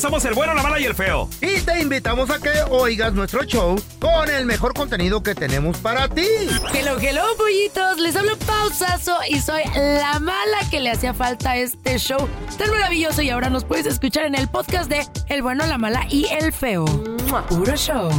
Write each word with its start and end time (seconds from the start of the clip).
Somos 0.00 0.24
El 0.24 0.32
Bueno, 0.32 0.54
La 0.54 0.62
Mala 0.62 0.80
y 0.80 0.84
El 0.84 0.94
Feo. 0.94 1.28
Y 1.42 1.60
te 1.60 1.82
invitamos 1.82 2.30
a 2.30 2.38
que 2.38 2.50
oigas 2.70 3.12
nuestro 3.12 3.44
show 3.44 3.76
con 3.98 4.30
el 4.30 4.46
mejor 4.46 4.72
contenido 4.72 5.22
que 5.22 5.34
tenemos 5.34 5.76
para 5.76 6.08
ti. 6.08 6.24
Hello, 6.72 6.98
hello, 6.98 7.22
pollitos. 7.36 7.98
Les 7.98 8.16
hablo 8.16 8.34
pausazo 8.38 9.18
y 9.28 9.40
soy 9.40 9.62
la 9.74 10.18
mala 10.18 10.58
que 10.70 10.80
le 10.80 10.90
hacía 10.90 11.12
falta 11.12 11.50
a 11.50 11.58
este 11.58 11.98
show 11.98 12.26
tan 12.56 12.70
maravilloso. 12.70 13.20
Y 13.20 13.28
ahora 13.28 13.50
nos 13.50 13.64
puedes 13.64 13.84
escuchar 13.84 14.24
en 14.24 14.36
el 14.36 14.48
podcast 14.48 14.88
de 14.88 15.06
El 15.28 15.42
bueno, 15.42 15.66
la 15.66 15.76
mala 15.76 16.06
y 16.08 16.24
el 16.30 16.54
feo. 16.54 16.86
Puro 17.50 17.76
show. 17.76 18.10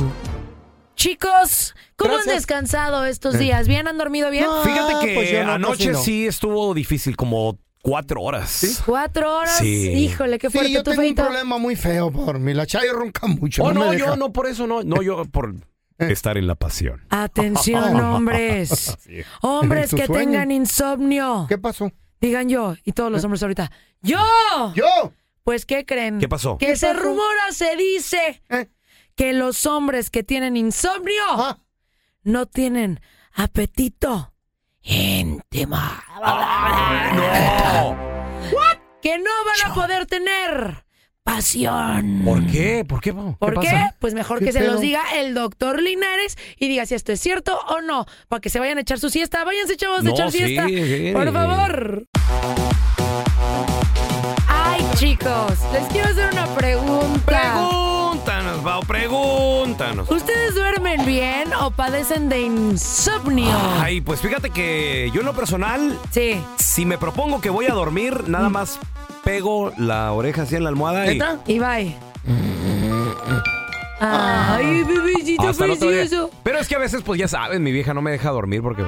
Chicos, 0.96 1.74
¿cómo 1.96 2.14
Gracias. 2.14 2.28
han 2.28 2.36
descansado 2.36 3.06
estos 3.06 3.40
días? 3.40 3.68
¿Bien? 3.68 3.88
¿Han 3.88 3.98
dormido 3.98 4.30
bien? 4.30 4.46
Fíjate 4.64 5.04
que 5.04 5.16
pues 5.16 5.32
yo 5.32 5.44
no, 5.44 5.54
anoche 5.54 5.96
sí 5.96 6.28
estuvo 6.28 6.76
difícil, 6.76 7.18
como 7.18 7.58
cuatro 7.82 8.22
horas. 8.22 8.84
¿Cuatro 8.86 9.38
horas? 9.38 9.58
Sí. 9.58 9.90
Híjole, 9.90 10.38
qué 10.40 10.50
fuerte 10.50 10.70
Sí, 10.70 10.74
yo 10.76 10.84
tu 10.84 10.92
tengo 10.92 11.08
un 11.08 11.16
problema 11.16 11.58
muy 11.58 11.76
feo 11.76 12.12
por 12.12 12.40
mí. 12.40 12.54
La 12.54 12.66
Chayo 12.66 12.94
ronca 12.94 13.28
mucho. 13.28 13.64
Oh, 13.64 13.74
no, 13.74 13.94
yo 13.94 14.16
no 14.16 14.32
por 14.32 14.48
eso, 14.48 14.68
no. 14.68 14.84
No, 14.84 15.02
yo 15.02 15.26
por 15.26 15.56
estar 15.98 16.38
en 16.38 16.48
la 16.48 16.56
pasión. 16.56 17.02
Atención, 17.10 18.00
hombres. 18.02 18.98
Hombres 19.42 19.92
que 19.92 20.06
sueño. 20.06 20.32
tengan 20.32 20.52
insomnio. 20.52 21.46
¿Qué 21.50 21.58
pasó? 21.58 21.92
Digan 22.20 22.50
yo 22.50 22.76
y 22.84 22.92
todos 22.92 23.12
los 23.12 23.24
hombres 23.24 23.42
ahorita. 23.42 23.72
¡Yo! 24.02 24.18
¡Yo! 24.76 25.14
Pues, 25.44 25.66
¿qué 25.66 25.86
creen? 25.86 26.20
¿Qué 26.20 26.30
pasó? 26.30 26.58
Que 26.58 26.76
se 26.76 26.94
rumora, 26.94 27.52
se 27.52 27.76
dice 27.76 28.44
¿Eh? 28.50 28.70
que 29.16 29.34
los 29.34 29.66
hombres 29.66 30.12
que 30.12 30.24
tienen 30.24 30.56
insomnio 30.56 31.24
Ah, 31.30 31.58
no 32.24 32.46
tienen 32.46 33.00
apetito 33.34 34.31
íntimo. 34.84 35.78
¡No! 37.16 38.12
Que 39.02 39.18
no 39.18 39.32
van 39.46 39.72
a 39.72 39.74
poder 39.74 40.06
tener 40.06 40.86
pasión. 41.24 42.22
¿Por 42.24 42.46
qué? 42.46 42.86
¿Por 42.88 43.02
qué? 43.02 43.12
po? 43.14 43.36
¿Por 43.40 43.60
qué? 43.60 43.66
pasa? 43.68 43.96
Pues 43.98 44.14
mejor 44.14 44.38
¿Qué 44.40 44.46
que 44.46 44.52
se 44.52 44.60
pedo? 44.60 44.74
los 44.74 44.82
diga 44.82 45.02
el 45.16 45.34
doctor 45.34 45.82
Linares 45.82 46.38
y 46.60 46.68
diga 46.68 46.86
si 46.86 46.94
esto 46.94 47.12
es 47.12 47.20
cierto 47.20 47.60
o 47.70 47.82
no, 47.82 48.06
para 48.28 48.42
que 48.42 48.50
se 48.52 48.60
vayan 48.60 48.78
a 48.78 48.82
echar 48.82 49.00
su 49.00 49.10
siesta. 49.10 49.44
Váyanse, 49.44 49.76
chavos, 49.76 50.02
a 50.02 50.04
No, 50.04 50.12
echar 50.12 50.32
sí, 50.32 50.38
siesta. 50.38 50.68
sí. 50.68 51.12
Por 51.14 51.34
favor. 51.34 52.06
Ay, 54.92 54.98
chicos, 54.98 55.54
les 55.74 55.84
quiero 55.88 56.10
hacer 56.10 56.30
una 56.34 56.46
pregunta. 56.48 57.22
Pregúntanos, 57.26 58.64
Bao, 58.64 58.82
pregúntanos. 58.82 60.10
¿Ustedes 60.10 60.54
duermen 60.56 61.06
bien 61.06 61.54
o 61.54 61.72
padecen 61.72 62.28
de 62.30 62.42
insomnio? 62.42 63.56
Ay, 63.80 64.02
pues 64.02 64.20
fíjate 64.22 64.50
que 64.50 65.10
yo 65.14 65.22
en 65.22 65.26
lo 65.28 65.34
personal, 65.34 65.98
Sí. 66.12 66.42
si 66.58 66.86
me 66.86 66.98
propongo 66.98 67.40
que 67.42 67.50
voy 67.50 67.66
a 67.68 67.74
dormir, 67.74 68.28
nada 68.28 68.50
más 68.50 68.80
pego 69.24 69.72
la 69.78 70.12
oreja 70.12 70.42
así 70.44 70.56
en 70.56 70.64
la 70.64 70.70
almohada 70.70 71.06
y 71.06 71.18
¿Neta? 71.18 71.40
Y 71.48 71.60
bye. 71.60 71.96
Ay, 74.00 74.84
bebecito 74.84 75.48
hasta 75.48 75.66
el 75.66 75.72
otro 75.72 75.90
día. 75.90 76.00
precioso. 76.02 76.32
Pero 76.44 76.58
es 76.60 76.68
que 76.68 76.76
a 76.76 76.80
veces, 76.80 77.02
pues 77.04 77.20
ya 77.20 77.28
sabes, 77.28 77.60
mi 77.60 77.72
vieja 77.72 77.94
no 77.94 78.02
me 78.02 78.12
deja 78.12 78.32
dormir 78.32 78.62
porque... 78.64 78.82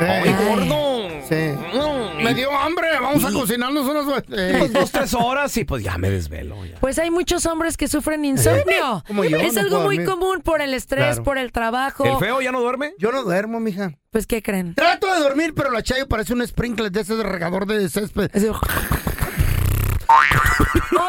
Eh, 0.00 0.34
gordo! 0.48 0.93
Sí. 1.28 2.22
Me 2.22 2.34
dio 2.34 2.50
hambre. 2.56 2.88
Vamos 3.00 3.24
a 3.24 3.32
cocinarnos 3.32 3.86
unos... 3.86 4.22
eh, 4.30 4.56
Pues 4.58 4.72
dos, 4.72 4.90
tres 4.90 5.14
horas 5.14 5.56
y 5.56 5.64
pues 5.64 5.82
ya 5.82 5.98
me 5.98 6.10
desvelo. 6.10 6.64
Ya. 6.64 6.76
Pues 6.80 6.98
hay 6.98 7.10
muchos 7.10 7.44
hombres 7.46 7.76
que 7.76 7.88
sufren 7.88 8.24
insomnio. 8.24 9.02
Como 9.06 9.24
yo, 9.24 9.38
es 9.38 9.54
no 9.54 9.60
algo 9.60 9.80
muy 9.80 9.96
dormir. 9.98 10.10
común 10.14 10.40
por 10.42 10.60
el 10.62 10.74
estrés, 10.74 11.04
Claro. 11.06 11.22
por 11.24 11.38
el 11.38 11.52
trabajo. 11.52 12.04
¿El 12.04 12.16
feo 12.18 12.40
ya 12.40 12.52
no 12.52 12.60
duerme? 12.60 12.94
Yo 12.98 13.12
no 13.12 13.22
duermo, 13.22 13.60
mija. 13.60 13.92
Pues, 14.10 14.26
¿qué 14.26 14.42
creen? 14.42 14.74
Trato 14.74 15.12
de 15.12 15.20
dormir, 15.20 15.54
pero 15.56 15.70
la 15.72 15.82
Chayo 15.82 16.06
parece 16.06 16.32
un 16.32 16.46
sprinkler 16.46 16.92
de 16.92 17.00
ese 17.00 17.16
de 17.16 17.24
regador 17.24 17.66
de 17.66 17.88
césped. 17.88 18.30
Así- 18.32 18.48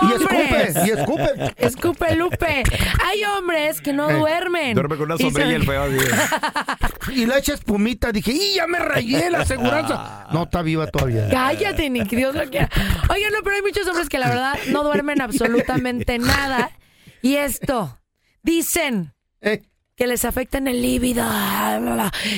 Y 0.01 0.13
escupe, 0.13 0.35
¡Hombres! 0.35 0.75
y 0.85 0.91
escupe. 0.91 1.53
Escupe 1.57 2.15
Lupe. 2.15 2.63
Hay 3.05 3.23
hombres 3.23 3.81
que 3.81 3.93
no 3.93 4.09
duermen. 4.11 4.73
Duerme 4.73 4.95
con 4.97 5.05
una 5.05 5.17
sombrilla 5.17 5.51
y 5.51 5.53
el 5.53 5.65
feo. 5.65 5.85
Y 7.11 7.25
le 7.27 7.37
echa 7.37 7.53
espumita. 7.53 8.11
Dije, 8.11 8.31
¡y 8.31 8.55
ya 8.55 8.65
me 8.67 8.79
rayé 8.79 9.29
la 9.29 9.39
aseguranza! 9.41 10.27
No, 10.31 10.43
está 10.43 10.61
viva 10.63 10.87
todavía. 10.87 11.29
Cállate, 11.29 11.89
ni 11.89 12.05
que 12.05 12.15
Dios 12.15 12.33
lo 12.35 12.43
quiera. 12.49 12.67
Oigan, 13.09 13.31
no, 13.31 13.39
pero 13.43 13.55
hay 13.57 13.61
muchos 13.61 13.87
hombres 13.87 14.09
que 14.09 14.17
la 14.17 14.27
verdad 14.29 14.57
no 14.69 14.83
duermen 14.83 15.21
absolutamente 15.21 16.17
nada. 16.19 16.71
Y 17.21 17.35
esto, 17.35 17.99
dicen 18.43 19.13
Eh, 19.41 19.61
que 19.95 20.07
les 20.07 20.25
afecta 20.25 20.57
en 20.57 20.67
el 20.67 20.81
líbido. 20.81 21.23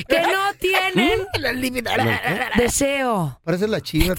Que 0.08 0.20
no 0.22 0.52
tienen 0.60 1.26
deseo. 2.56 3.40
parece 3.44 3.66
la 3.68 3.80
chiva. 3.80 4.14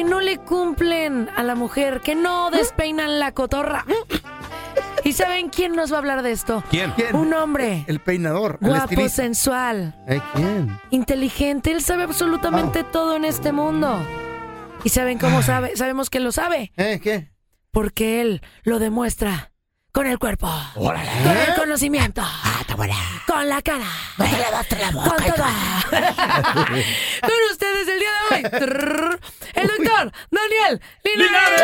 Que 0.00 0.04
no 0.04 0.20
le 0.22 0.38
cumplen 0.38 1.28
a 1.36 1.42
la 1.42 1.54
mujer. 1.54 2.00
Que 2.00 2.14
no 2.14 2.50
despeinan 2.50 3.18
la 3.18 3.32
cotorra. 3.32 3.84
¿Y 5.04 5.12
saben 5.12 5.50
quién 5.50 5.76
nos 5.76 5.92
va 5.92 5.96
a 5.96 5.98
hablar 5.98 6.22
de 6.22 6.32
esto? 6.32 6.64
¿Quién? 6.70 6.90
¿Quién? 6.92 7.14
Un 7.14 7.34
hombre 7.34 7.84
El 7.86 8.00
peinador. 8.00 8.56
El 8.62 8.68
guapo, 8.68 8.84
estilista. 8.84 9.16
sensual, 9.22 9.94
Eh, 10.08 10.22
¿Quién? 10.34 10.80
inteligente. 10.88 11.70
Él 11.70 11.82
sabe 11.82 12.04
absolutamente 12.04 12.82
todo 12.82 13.14
en 13.14 13.26
este 13.26 13.52
mundo. 13.52 13.98
¿Y 14.84 14.88
saben 14.88 15.18
cómo 15.18 15.42
sabe? 15.42 15.76
Sabemos 15.76 16.08
que 16.08 16.20
lo 16.20 16.32
sabe. 16.32 16.72
¿Eh? 16.78 16.98
¿Qué? 17.02 17.30
Porque 17.70 18.22
él 18.22 18.40
lo 18.62 18.78
demuestra 18.78 19.49
con 19.92 20.06
el 20.06 20.18
cuerpo, 20.18 20.48
con 20.74 20.96
el 20.96 21.54
conocimiento, 21.56 22.22
con 23.26 23.48
la 23.48 23.60
cara, 23.62 23.86
con 24.16 24.26
todo. 24.26 25.46
con 27.20 27.30
ustedes 27.50 27.88
el 27.88 27.98
día 27.98 28.08
de 28.30 28.36
hoy, 28.36 28.42
trrr, 28.60 29.20
el 29.54 29.66
doctor 29.66 30.12
Daniel 30.30 30.80
Linares. 31.04 31.62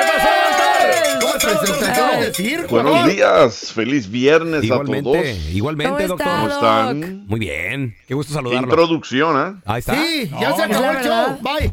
¿Cómo 1.20 1.32
presentación 1.34 2.20
de 2.20 2.34
circo? 2.34 2.68
Buenos 2.68 3.00
¿no? 3.02 3.08
días, 3.08 3.72
feliz 3.72 4.10
viernes 4.10 4.64
a 4.70 4.74
todos. 5.02 5.26
igualmente, 5.52 6.06
¿Cómo 6.06 6.08
doctor. 6.08 6.26
¿Cómo 6.26 6.48
Doc? 6.48 6.54
están? 6.62 7.26
Muy 7.26 7.38
bien. 7.40 7.96
Qué 8.08 8.14
gusto 8.14 8.30
Qué 8.32 8.34
saludarlo. 8.34 8.66
introducción, 8.68 9.36
¿eh? 9.56 9.60
Ahí 9.66 9.78
está. 9.80 9.94
Sí, 9.94 10.30
ya 10.40 10.54
se 10.56 10.62
Oh, 10.62 10.64
acabó 10.64 10.82
la 10.92 11.00
el 11.00 11.04
show. 11.06 11.38
Bye. 11.42 11.72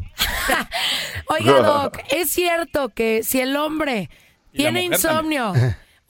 Oiga, 1.29 1.53
Doc, 1.63 1.97
¿es 2.09 2.29
cierto 2.31 2.89
que 2.89 3.23
si 3.23 3.39
el 3.41 3.55
hombre 3.55 4.09
tiene 4.53 4.83
insomnio 4.83 5.53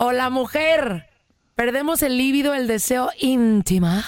o 0.03 0.11
la 0.11 0.29
mujer 0.29 1.07
perdemos 1.55 2.01
el 2.03 2.17
líbido, 2.17 2.53
el 2.53 2.67
deseo 2.67 3.09
íntima? 3.19 4.03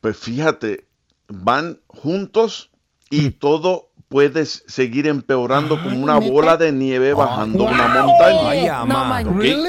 Pues 0.00 0.18
fíjate, 0.18 0.86
van 1.28 1.80
juntos 1.86 2.70
y 3.08 3.30
todo 3.30 3.88
puede 4.08 4.44
seguir 4.44 5.06
empeorando 5.06 5.82
como 5.82 5.98
una 6.02 6.20
¿neta? 6.20 6.32
bola 6.32 6.56
de 6.56 6.70
nieve 6.70 7.14
bajando 7.14 7.64
una 7.64 7.88
montaña. 7.88 8.84
No. 8.84 9.30
¿ok? 9.30 9.36
¿Really? 9.40 9.68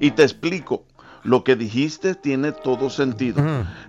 Y 0.00 0.10
te 0.10 0.22
explico. 0.24 0.84
Lo 1.22 1.42
que 1.42 1.56
dijiste 1.56 2.14
tiene 2.14 2.52
todo 2.52 2.88
sentido. 2.90 3.42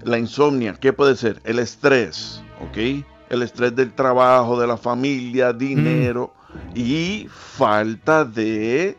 La 0.04 0.18
insomnia, 0.18 0.74
¿qué 0.74 0.92
puede 0.94 1.16
ser? 1.16 1.40
El 1.44 1.60
estrés, 1.60 2.42
¿ok? 2.62 3.04
El 3.30 3.44
estrés 3.44 3.76
del 3.76 3.94
trabajo, 3.94 4.60
de 4.60 4.66
la 4.68 4.78
familia, 4.78 5.54
dinero. 5.54 6.34
y 6.74 7.28
falta 7.30 8.26
de 8.26 8.98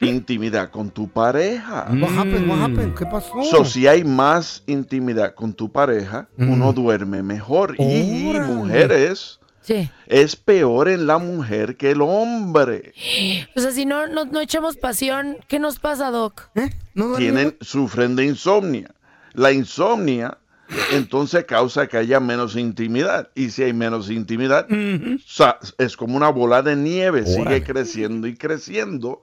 intimidad 0.00 0.70
con 0.70 0.90
tu 0.90 1.08
pareja. 1.08 1.86
What 1.90 2.10
happened? 2.10 2.48
What 2.48 2.58
Mm. 2.58 2.62
happened? 2.62 2.94
¿Qué 2.94 3.06
pasó? 3.06 3.42
So, 3.50 3.64
si 3.64 3.86
hay 3.86 4.04
más 4.04 4.62
intimidad 4.66 5.34
con 5.34 5.52
tu 5.52 5.70
pareja, 5.70 6.28
uno 6.38 6.72
duerme 6.72 7.22
mejor. 7.22 7.74
Y 7.78 8.32
mujeres, 8.46 9.38
Sí. 9.62 9.90
es 10.06 10.36
peor 10.36 10.88
en 10.88 11.06
la 11.06 11.18
mujer 11.18 11.76
que 11.76 11.90
el 11.90 12.00
hombre. 12.00 12.92
O 13.56 13.60
sea, 13.60 13.70
si 13.72 13.84
no, 13.84 14.06
no, 14.06 14.24
no 14.24 14.40
echamos 14.40 14.76
pasión, 14.76 15.36
¿qué 15.48 15.58
nos 15.58 15.78
pasa, 15.78 16.10
Doc? 16.10 16.48
¿Eh? 16.54 16.70
Tienen, 17.16 17.56
sufren 17.60 18.16
de 18.16 18.24
insomnia. 18.24 18.90
La 19.34 19.52
insomnia 19.52 20.38
entonces 20.92 21.44
causa 21.46 21.86
que 21.88 21.96
haya 21.96 22.20
menos 22.20 22.56
intimidad. 22.56 23.28
Y 23.34 23.50
si 23.50 23.62
hay 23.64 23.72
menos 23.72 24.08
intimidad, 24.10 24.66
sa- 25.26 25.58
es 25.78 25.96
como 25.96 26.16
una 26.16 26.28
bola 26.30 26.62
de 26.62 26.76
nieve, 26.76 27.26
sigue 27.26 27.62
creciendo 27.62 28.26
y 28.28 28.36
creciendo, 28.36 29.20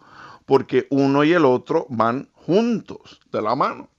porque 0.47 0.87
uno 0.89 1.23
y 1.25 1.33
el 1.33 1.45
otro 1.45 1.85
van 1.89 2.29
juntos, 2.33 3.19
de 3.31 3.41
la 3.41 3.53
mano. 3.53 3.89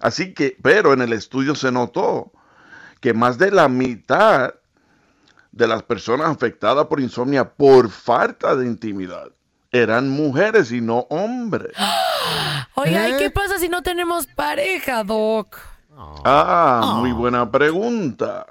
Así 0.00 0.34
que, 0.34 0.56
pero 0.60 0.92
en 0.92 1.00
el 1.00 1.14
estudio 1.14 1.54
se 1.54 1.72
notó 1.72 2.32
que 3.00 3.14
más 3.14 3.38
de 3.38 3.52
la 3.52 3.68
mitad 3.68 4.52
de 5.52 5.66
las 5.68 5.84
personas 5.84 6.28
afectadas 6.28 6.86
por 6.88 7.00
insomnia 7.00 7.48
por 7.48 7.88
falta 7.88 8.56
de 8.56 8.66
intimidad 8.66 9.28
eran 9.70 10.10
mujeres 10.10 10.72
y 10.72 10.80
no 10.80 11.06
hombres. 11.10 11.76
Oiga, 12.74 13.08
¿y 13.08 13.12
¿Eh? 13.12 13.16
qué 13.18 13.30
pasa 13.30 13.58
si 13.58 13.68
no 13.68 13.82
tenemos 13.82 14.26
pareja, 14.26 15.04
Doc? 15.04 15.56
Ah, 16.24 16.96
muy 16.98 17.12
buena 17.12 17.48
pregunta. 17.52 18.46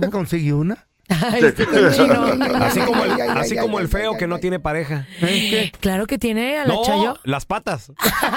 ¿Se 0.00 0.08
consiguió 0.08 0.56
una? 0.56 0.86
Ay, 1.10 1.44
este. 1.44 1.64
Así 1.64 2.06
como 2.06 3.04
el, 3.04 3.12
así 3.36 3.54
ay, 3.54 3.58
como 3.58 3.78
ay, 3.78 3.84
el 3.84 3.88
feo 3.88 4.12
ay, 4.12 4.18
que 4.18 4.24
ay, 4.24 4.28
no 4.28 4.36
ay. 4.36 4.40
tiene 4.40 4.60
pareja. 4.60 5.06
¿Eh? 5.20 5.72
Claro 5.80 6.06
que 6.06 6.18
tiene 6.18 6.58
a 6.58 6.66
la 6.66 6.74
No, 6.74 6.82
Chayo. 6.84 7.18
las 7.24 7.44
patas. 7.46 7.92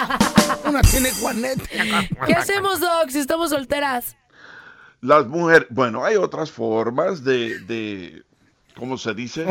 Una 0.68 0.82
tiene 0.82 1.12
Juanete. 1.12 1.64
¿Qué 2.26 2.34
hacemos, 2.34 2.80
Doc, 2.80 3.10
si 3.10 3.20
estamos 3.20 3.52
solteras? 3.52 4.18
Las 5.02 5.28
mujeres, 5.28 5.68
bueno, 5.70 6.04
hay 6.06 6.16
otras 6.16 6.50
formas 6.52 7.24
de, 7.24 7.60
de 7.60 8.24
¿cómo 8.76 8.98
se 8.98 9.14
dice? 9.14 9.46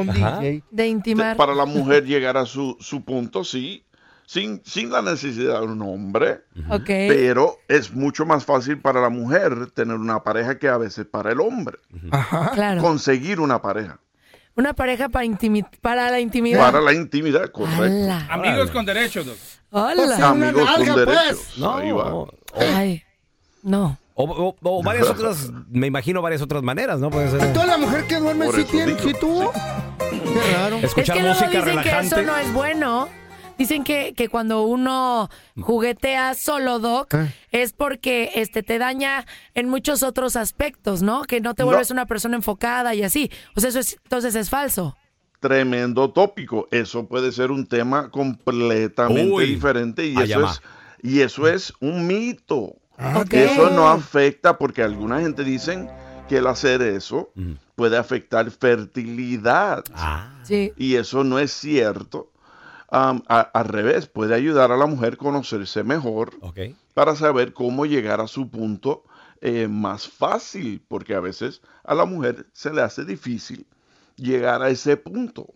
De 0.71 0.87
intimar. 0.87 1.37
Para 1.37 1.55
la 1.55 1.67
mujer 1.67 2.05
llegar 2.05 2.37
a 2.37 2.47
su, 2.47 2.77
su 2.81 3.05
punto, 3.05 3.45
sí, 3.45 3.85
sin, 4.27 4.63
sin 4.65 4.91
la 4.91 5.03
necesidad 5.03 5.61
de 5.61 5.67
un 5.67 5.83
hombre, 5.83 6.41
Ok. 6.71 6.85
pero 6.87 7.59
es 7.69 7.93
mucho 7.93 8.25
más 8.27 8.45
fácil 8.45 8.81
para 8.81 9.01
la 9.01 9.09
mujer 9.11 9.71
tener 9.73 9.97
una 9.97 10.23
pareja 10.23 10.59
que 10.59 10.69
a 10.69 10.77
veces 10.79 11.07
para 11.07 11.33
el 11.33 11.41
hombre. 11.41 11.79
Claro. 12.55 12.81
Conseguir 12.83 13.41
una 13.41 13.61
pareja. 13.63 13.99
Una 14.55 14.75
pareja 14.75 15.09
para, 15.09 15.25
intimi- 15.25 15.67
para 15.81 16.11
la 16.11 16.21
intimidad. 16.21 16.59
Para 16.61 16.81
la 16.83 16.93
intimidad, 16.93 17.51
correcto. 17.51 17.83
¡Hala! 17.85 18.27
Amigos 18.31 18.71
con 18.71 18.85
derechos. 18.85 19.27
¡Hala! 19.71 20.03
Una 20.17 20.29
Amigos 20.29 20.71
con 20.71 20.87
nalga, 20.87 20.97
derechos. 20.97 21.39
pues. 21.47 21.59
No. 21.59 21.77
Ahí 21.77 21.91
va. 21.93 22.15
O, 22.15 22.29
Ay, 22.77 23.03
no. 23.63 23.97
o- 24.15 24.55
o 24.63 24.83
varias 24.85 25.09
otras, 25.09 25.51
me 25.71 25.87
imagino 25.87 26.21
varias 26.21 26.43
otras 26.43 26.63
maneras, 26.63 27.01
¿no? 27.01 27.09
Puede 27.11 27.31
ser. 27.31 27.53
Toda 27.55 27.65
la 27.67 27.79
mujer 27.79 28.07
que 28.07 28.17
duerme 28.17 28.53
sí 28.53 28.65
tiene, 28.65 28.99
sí 28.99 29.15
tuvo. 29.19 29.53
Qué 29.99 30.55
raro. 30.55 30.77
Escuchar 30.77 31.17
es 31.17 31.23
que 31.23 31.23
luego 31.23 31.29
música 31.41 31.49
dicen 31.51 31.65
relajante. 31.65 32.15
que 32.15 32.21
eso 32.21 32.23
no 32.31 32.37
es 32.37 32.53
bueno. 32.53 33.09
Dicen 33.63 33.85
que, 33.85 34.13
que 34.15 34.29
cuando 34.29 34.63
uno 34.65 35.29
juguetea 35.61 36.35
solo, 36.35 36.81
Doc, 36.81 37.15
Ah. 37.15 37.29
es 37.53 37.73
porque 37.73 38.31
este 38.35 38.63
te 38.65 38.79
daña 38.79 39.25
en 39.55 39.69
muchos 39.69 40.03
otros 40.03 40.35
aspectos, 40.35 41.03
¿no? 41.03 41.23
Que 41.23 41.41
no 41.41 41.55
te 41.55 41.63
No. 41.63 41.67
vuelves 41.67 41.91
una 41.93 42.07
persona 42.07 42.35
enfocada 42.37 42.95
y 42.97 43.03
así. 43.05 43.31
O 43.55 43.61
sea, 43.61 43.71
eso 43.71 43.79
es, 43.79 43.99
entonces 44.03 44.35
es 44.35 44.51
falso. 44.51 44.97
Tremendo 45.39 46.11
tópico. 46.11 46.67
Eso 46.73 47.07
puede 47.07 47.31
ser 47.31 47.51
un 47.53 47.67
tema 47.67 48.11
completamente 48.11 49.31
Uy, 49.31 49.47
diferente 49.47 50.07
y 50.07 50.17
a 50.17 50.25
eso, 50.25 50.45
es, 50.45 50.61
y 51.03 51.21
eso 51.21 51.47
es 51.47 51.73
un 51.81 52.07
mito. 52.07 52.77
Ok. 53.15 53.33
Eso 53.35 53.71
no 53.71 53.89
afecta 53.89 54.59
porque 54.59 54.83
alguna 54.83 55.21
gente 55.21 55.45
dicen 55.45 55.89
que 56.29 56.39
el 56.39 56.47
hacer 56.49 56.83
eso 56.83 57.33
puede 57.77 57.97
afectar 57.97 58.51
fertilidad. 58.51 59.85
Ah. 59.95 60.41
Sí. 60.43 60.73
Y 60.77 60.95
eso 60.97 61.23
no 61.25 61.39
es 61.39 61.53
cierto. 61.53 62.32
Am, 62.95 63.23
a- 63.27 63.41
al 63.41 63.65
revés, 63.65 64.07
puede 64.07 64.35
ayudar 64.35 64.71
a 64.71 64.77
la 64.77 64.85
mujer 64.85 65.15
a 65.15 65.17
conocerse 65.17 65.83
mejor 65.83 66.35
para 66.93 67.17
saber 67.17 67.55
cómo 67.55 67.87
llegar 67.87 68.21
a 68.21 68.27
su 68.27 68.51
punto 68.51 69.05
eh, 69.41 69.67
más 69.67 70.07
fácil, 70.07 70.83
porque 70.87 71.15
a 71.15 71.21
veces 71.21 71.63
a 71.85 71.95
la 71.95 72.05
mujer 72.05 72.47
se 72.53 72.71
le 72.73 72.83
hace 72.83 73.05
difícil 73.07 73.67
llegar 74.17 74.63
a 74.63 74.69
ese 74.69 74.97
punto. 74.99 75.47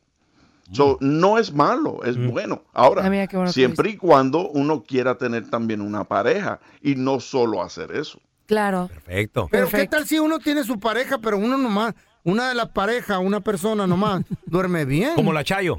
So, 0.73 0.97
no 1.01 1.39
es 1.39 1.53
malo, 1.53 2.03
es 2.05 2.17
bueno. 2.27 2.65
Ahora, 2.73 3.07
Ah, 3.07 3.11
mira 3.11 3.29
bueno 3.31 3.53
siempre 3.53 3.91
y 3.91 3.97
cuando 3.97 4.49
uno 4.49 4.83
quiera 4.83 5.17
tener 5.17 5.49
también 5.49 5.81
una 5.83 6.03
pareja 6.05 6.59
y 6.83 6.97
no 6.97 7.21
solo 7.21 7.63
hacer 7.63 7.93
eso. 7.95 8.19
Claro. 8.47 8.89
Perfecto. 8.89 9.47
Pero 9.51 9.69
¿qué 9.69 9.87
tal 9.87 10.07
si 10.07 10.19
uno 10.19 10.39
tiene 10.41 10.65
su 10.65 10.81
pareja, 10.81 11.19
pero 11.19 11.37
uno 11.39 11.57
nomás, 11.59 11.95
una 12.25 12.49
de 12.49 12.55
las 12.57 12.71
parejas, 12.71 13.19
una 13.23 13.41
persona 13.41 13.87
nomás, 13.87 14.23
duerme 14.47 14.85
bien? 14.87 15.15
Como 15.15 15.33
la 15.33 15.45
Chayo. 15.45 15.77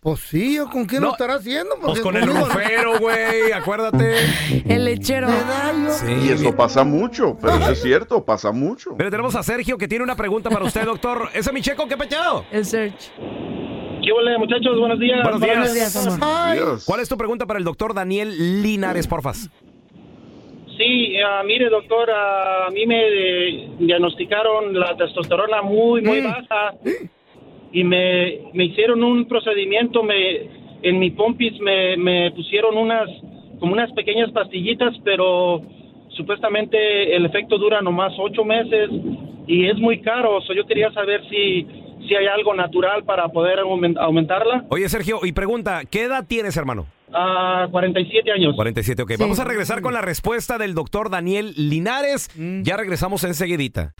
Pues 0.00 0.20
sí, 0.20 0.58
¿o 0.58 0.66
¿con 0.70 0.86
quién 0.86 1.02
No, 1.02 1.08
lo 1.08 1.12
estará 1.12 1.34
haciendo? 1.34 1.74
Pues 1.74 1.84
Porque 1.86 2.00
con 2.00 2.16
el 2.16 2.22
conmigo- 2.26 2.46
rufero, 2.46 2.98
güey, 2.98 3.52
acuérdate. 3.52 4.14
El 4.66 4.86
lechero. 4.86 5.28
Sí. 5.90 6.12
Y 6.24 6.28
eso 6.30 6.56
pasa 6.56 6.84
mucho, 6.84 7.36
pero 7.38 7.56
eso 7.56 7.72
es 7.72 7.82
cierto, 7.82 8.24
pasa 8.24 8.50
mucho. 8.50 8.94
Pero 8.96 9.10
tenemos 9.10 9.34
a 9.36 9.42
Sergio 9.42 9.76
que 9.76 9.86
tiene 9.88 10.02
una 10.02 10.16
pregunta 10.16 10.48
para 10.48 10.64
usted, 10.64 10.86
doctor. 10.86 11.28
Ese 11.34 11.50
es 11.50 11.52
mi 11.52 11.60
checo, 11.60 11.86
¿qué 11.86 11.98
peteado? 11.98 12.46
El 12.50 12.64
search. 12.64 13.10
¿Qué 14.02 14.10
huele, 14.10 14.38
muchachos? 14.38 14.78
Buenos 14.78 14.98
días. 14.98 15.22
Buenos 15.22 15.40
días. 15.42 15.56
Buenos 15.58 15.74
días, 15.74 16.06
amor. 16.06 16.18
Ay, 16.22 16.58
Dios. 16.58 16.84
¿Cuál 16.86 17.00
es 17.00 17.08
tu 17.10 17.18
pregunta 17.18 17.44
para 17.44 17.58
el 17.58 17.64
doctor 17.66 17.92
Daniel 17.92 18.62
Linares, 18.62 19.06
porfas? 19.06 19.50
Sí, 20.78 21.14
ah, 21.22 21.42
mire, 21.44 21.68
doctor, 21.68 22.08
ah, 22.10 22.68
a 22.68 22.70
mí 22.70 22.86
me 22.86 23.02
eh, 23.06 23.70
diagnosticaron 23.80 24.72
la 24.80 24.96
testosterona 24.96 25.60
muy, 25.60 26.00
muy 26.00 26.22
baja 26.22 26.72
y 27.72 27.84
me, 27.84 28.40
me 28.54 28.64
hicieron 28.64 29.02
un 29.04 29.26
procedimiento, 29.26 30.02
me 30.02 30.60
en 30.82 30.98
mi 30.98 31.10
pompis 31.10 31.52
me, 31.60 31.96
me 31.98 32.30
pusieron 32.32 32.76
unas, 32.76 33.08
como 33.58 33.72
unas 33.74 33.92
pequeñas 33.92 34.30
pastillitas, 34.32 34.94
pero 35.04 35.60
supuestamente 36.16 37.14
el 37.14 37.26
efecto 37.26 37.58
dura 37.58 37.80
nomás 37.82 38.12
ocho 38.18 38.44
meses 38.44 38.90
y 39.46 39.66
es 39.66 39.76
muy 39.78 40.00
caro. 40.00 40.40
So, 40.42 40.52
yo 40.54 40.66
quería 40.66 40.90
saber 40.92 41.22
si, 41.28 41.66
si 42.08 42.14
hay 42.14 42.26
algo 42.26 42.54
natural 42.54 43.04
para 43.04 43.28
poder 43.28 43.58
aumen- 43.58 43.98
aumentarla. 43.98 44.64
Oye, 44.70 44.88
Sergio, 44.88 45.20
y 45.22 45.32
pregunta, 45.32 45.82
¿qué 45.90 46.04
edad 46.04 46.24
tienes, 46.26 46.56
hermano? 46.56 46.86
A 47.12 47.66
47 47.70 48.30
años. 48.32 48.54
47, 48.54 49.02
ok. 49.02 49.10
Sí. 49.10 49.16
Vamos 49.18 49.40
a 49.40 49.44
regresar 49.44 49.82
con 49.82 49.92
la 49.92 50.00
respuesta 50.00 50.58
del 50.58 50.74
doctor 50.74 51.10
Daniel 51.10 51.52
Linares. 51.56 52.30
Ya 52.62 52.76
regresamos 52.76 53.24
enseguidita. 53.24 53.92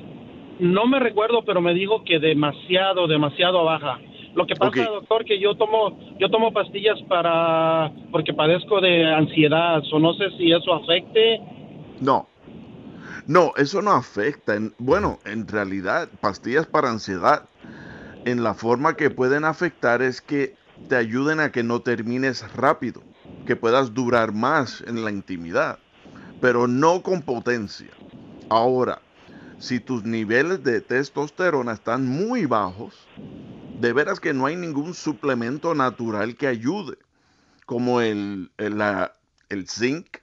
no 0.60 0.88
me 0.88 1.00
recuerdo, 1.00 1.43
pero 1.45 1.62
me 1.62 1.74
dijo 1.74 2.03
que 2.05 2.19
demasiado, 2.19 3.07
demasiado 3.07 3.65
baja. 3.65 4.00
Lo 4.36 4.45
que 4.45 4.55
pasa, 4.55 4.84
doctor, 4.84 5.24
que 5.25 5.39
yo 5.39 5.55
tomo, 5.55 5.98
yo 6.19 6.29
tomo 6.29 6.51
pastillas 6.51 7.01
para, 7.07 7.91
porque 8.12 8.34
padezco 8.34 8.81
de 8.81 9.05
ansiedad, 9.05 9.81
o 9.91 10.00
no 10.00 10.13
sé 10.13 10.29
si 10.38 10.51
eso 10.51 10.74
afecte. 10.74 11.39
No. 12.01 12.27
No, 13.27 13.53
eso 13.57 13.81
no 13.81 13.91
afecta. 13.91 14.55
En- 14.55 14.74
bueno, 14.77 15.19
en 15.25 15.48
realidad, 15.48 16.10
pastillas 16.22 16.67
para 16.67 16.89
ansiedad, 16.89 17.50
en 18.25 18.43
la 18.43 18.53
forma 18.53 18.95
que 18.95 19.10
pueden 19.10 19.45
afectar 19.45 20.01
es 20.01 20.22
que 20.22 20.55
te 20.88 20.96
ayuden 20.96 21.39
a 21.39 21.51
que 21.51 21.63
no 21.63 21.82
termines 21.82 22.53
rápido, 22.53 23.03
que 23.46 23.55
puedas 23.55 23.94
durar 23.94 24.34
más 24.34 24.82
en 24.82 25.03
la 25.05 25.12
intimidad, 25.12 25.82
pero 26.39 26.67
no 26.67 27.03
con 27.03 27.24
potencia. 27.24 27.98
Ahora, 28.50 29.03
si 29.58 29.79
tus 29.79 30.03
niveles 30.03 30.63
de 30.63 30.82
testosterona 30.82 31.74
están 31.74 32.08
muy 32.08 32.46
bajos, 32.46 33.10
de 33.75 33.94
veras 33.94 34.20
que 34.20 34.34
no 34.34 34.46
hay 34.48 34.55
ningún 34.58 34.94
suplemento 34.94 35.75
natural 35.75 36.38
que 36.38 36.48
ayude, 36.48 36.98
como 37.65 38.01
el, 38.01 38.51
el, 38.58 38.77
la- 38.77 39.13
el 39.50 39.67
zinc, 39.70 40.17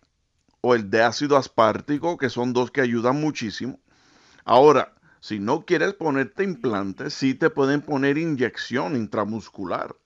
o 0.62 0.75
el 0.75 0.90
de 0.90 1.02
ácido 1.02 1.37
aspartico, 1.37 2.18
que 2.18 2.30
son 2.30 2.52
dos 2.52 2.71
que 2.73 2.80
ayudan 2.82 3.21
muchísimo. 3.21 3.80
Ahora, 4.44 4.94
si 5.21 5.40
no 5.40 5.66
quieres 5.66 5.94
ponerte 5.94 6.44
implantes, 6.44 7.14
sí 7.14 7.35
te 7.35 7.50
pueden 7.50 7.82
poner 7.82 8.18
inyección 8.18 8.97
intramuscular. 8.97 9.97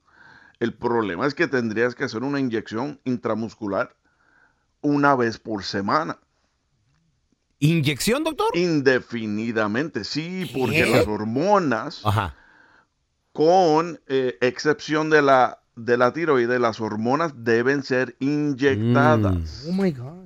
El 0.58 0.74
problema 0.74 1.26
es 1.26 1.34
que 1.34 1.48
tendrías 1.48 1.94
que 1.94 2.04
hacer 2.04 2.22
una 2.22 2.40
inyección 2.40 3.00
intramuscular 3.04 3.94
una 4.80 5.14
vez 5.14 5.38
por 5.38 5.64
semana. 5.64 6.18
¿Inyección, 7.58 8.24
doctor? 8.24 8.56
Indefinidamente, 8.56 10.04
sí, 10.04 10.50
porque 10.54 10.86
las 10.86 11.06
hormonas, 11.06 12.02
con 13.32 14.00
eh, 14.08 14.36
excepción 14.40 15.08
de 15.08 15.22
la, 15.22 15.60
de 15.74 15.96
la 15.96 16.12
tiroides, 16.12 16.60
las 16.60 16.80
hormonas 16.80 17.32
deben 17.44 17.82
ser 17.82 18.16
inyectadas. 18.18 19.66
Oh 19.68 19.72
my 19.72 19.90
God. 19.90 20.25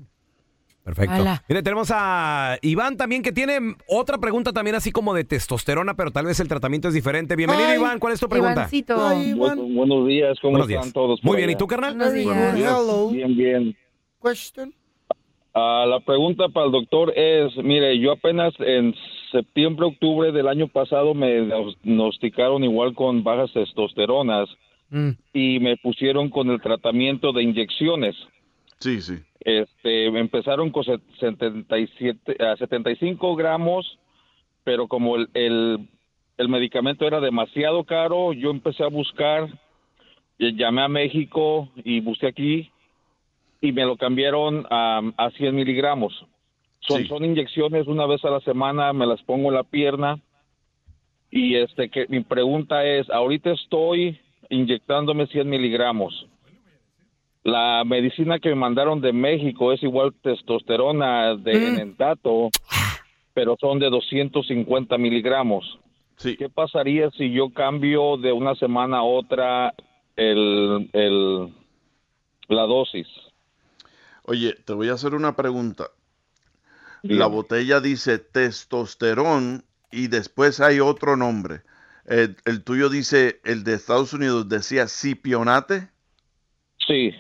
Perfecto. 0.95 1.23
Ala. 1.23 1.45
Mire, 1.49 1.63
tenemos 1.63 1.91
a 1.95 2.59
Iván 2.63 2.97
también 2.97 3.23
que 3.23 3.31
tiene 3.33 3.59
otra 3.87 4.19
pregunta 4.19 4.53
también 4.53 4.75
así 4.75 4.91
como 4.91 5.15
de 5.15 5.23
testosterona, 5.25 5.95
pero 5.95 6.11
tal 6.11 6.27
vez 6.27 6.41
el 6.41 6.49
tratamiento 6.49 6.89
es 6.89 6.95
diferente. 6.95 7.37
Bienvenido, 7.37 7.69
Ay, 7.69 7.77
Iván. 7.79 7.99
¿Cuál 8.01 8.15
es 8.15 8.21
tu 8.21 8.29
pregunta? 8.29 8.69
Ay, 8.71 8.83
Bu- 8.83 9.37
Iván. 9.37 9.75
buenos 9.75 10.07
días, 10.09 10.39
¿cómo 10.41 10.53
Buenos 10.53 10.69
están 10.69 10.83
días. 10.85 10.93
todos? 10.95 11.23
Muy 11.23 11.37
bien. 11.37 11.51
¿Y 11.51 11.55
tú, 11.57 11.67
carnal? 11.69 11.95
Buenos 11.97 12.13
días. 12.15 12.55
Hello. 12.57 13.11
Bien, 13.11 13.37
bien. 13.37 13.77
Question. 14.23 14.75
Ah, 15.55 15.85
la 15.89 16.01
pregunta 16.01 16.49
para 16.49 16.67
el 16.67 16.73
doctor 16.73 17.13
es, 17.17 17.57
mire, 17.63 17.99
yo 17.99 18.13
apenas 18.13 18.53
en 18.61 18.95
septiembre, 19.33 19.87
octubre 19.87 20.33
del 20.33 20.49
año 20.49 20.69
pasado 20.69 21.15
me 21.15 21.41
diagnosticaron 21.43 22.65
igual 22.65 22.95
con 22.95 23.23
bajas 23.23 23.53
testosteronas 23.53 24.49
Mm. 24.91 25.11
y 25.33 25.61
me 25.61 25.77
pusieron 25.77 26.31
con 26.31 26.51
el 26.51 26.61
tratamiento 26.61 27.33
de 27.33 27.45
inyecciones. 27.45 28.17
Sí, 28.81 29.01
sí. 29.01 29.15
Este, 29.41 30.07
empezaron 30.07 30.71
con 30.71 30.85
set- 30.85 31.01
77, 31.19 32.37
ah, 32.41 32.57
75 32.59 33.35
gramos, 33.37 33.99
pero 34.65 34.87
como 34.87 35.17
el, 35.17 35.29
el, 35.35 35.89
el 36.37 36.49
medicamento 36.49 37.07
era 37.07 37.21
demasiado 37.21 37.85
caro, 37.85 38.33
yo 38.35 38.51
empecé 38.51 38.85
a 38.85 38.89
buscar, 38.89 39.49
llamé 40.39 40.83
a 40.83 40.89
México 40.89 41.69
y 41.85 42.01
busqué 42.01 42.27
aquí 42.27 42.71
y 43.63 43.73
me 43.73 43.85
lo 43.85 43.97
cambiaron 43.97 44.67
a, 44.71 45.01
a 45.17 45.31
100 45.31 45.55
miligramos. 45.55 46.13
Son, 46.81 47.03
Sí. 47.03 47.09
son 47.09 47.25
inyecciones 47.25 47.87
una 47.87 48.07
vez 48.07 48.25
a 48.25 48.31
la 48.31 48.41
semana, 48.41 48.93
me 48.93 49.07
las 49.07 49.23
pongo 49.23 49.49
en 49.49 49.55
la 49.55 49.65
pierna 49.65 50.19
y 51.31 51.57
este 51.57 51.89
que 51.91 52.07
mi 52.09 52.21
pregunta 52.21 52.85
es, 52.85 53.09
ahorita 53.11 53.53
estoy 53.53 54.19
inyectándome 54.49 55.27
100 55.29 55.49
miligramos. 55.49 56.27
La 57.43 57.83
medicina 57.87 58.39
que 58.39 58.51
me 58.51 58.55
mandaron 58.55 59.01
de 59.01 59.13
México 59.13 59.73
es 59.73 59.83
igual 59.83 60.13
testosterona 60.23 61.37
de 61.37 61.55
Mm. 61.55 61.67
enentato, 61.77 62.51
pero 63.33 63.57
son 63.59 63.79
de 63.79 63.89
250 63.89 64.99
miligramos. 64.99 65.79
Sí. 66.17 66.37
¿Qué 66.37 66.51
pasaría 66.51 67.11
si 67.13 67.33
yo 67.33 67.51
cambio 67.51 68.19
de 68.19 68.33
una 68.33 68.55
semana 68.57 68.99
a 68.99 69.03
otra 69.05 69.73
el, 70.17 70.91
el- 70.93 71.49
la 72.49 72.63
dosis? 72.67 73.07
Oye, 74.25 74.55
te 74.67 74.75
voy 74.75 74.91
a 74.91 74.95
hacer 74.95 75.15
una 75.15 75.35
pregunta. 75.35 75.87
La 77.03 77.27
botella 77.27 77.81
dice 77.81 78.19
testosterón 78.19 79.65
y 79.91 80.09
después 80.09 80.61
hay 80.61 80.81
otro 80.81 81.17
nombre. 81.17 81.63
El, 82.05 82.37
el 82.45 82.63
tuyo 82.63 82.91
dice, 82.91 83.41
el 83.45 83.65
de 83.65 83.73
Estados 83.75 84.13
Unidos 84.13 84.49
decía 84.51 84.87
cipionate. 84.87 85.89
Sí, 86.87 87.13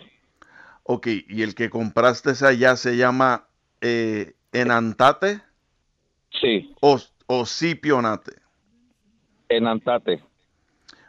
Ok, 0.92 1.06
y 1.28 1.42
el 1.42 1.54
que 1.54 1.70
compraste 1.70 2.32
allá 2.44 2.75
se 2.75 2.97
llama 2.97 3.47
eh, 3.80 4.35
enantate 4.50 5.40
sí, 6.40 6.75
o, 6.80 6.99
o 7.26 7.47
cipionate. 7.47 8.32
enantate. 9.49 10.20